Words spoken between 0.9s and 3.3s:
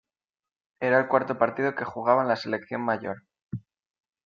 el cuarto partido que jugaba en la selección mayor.